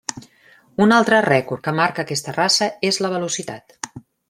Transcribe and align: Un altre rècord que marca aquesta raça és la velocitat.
Un 0.85 0.95
altre 0.95 1.19
rècord 1.25 1.63
que 1.67 1.75
marca 1.81 2.05
aquesta 2.09 2.35
raça 2.39 2.71
és 2.91 3.01
la 3.07 3.15
velocitat. 3.15 3.79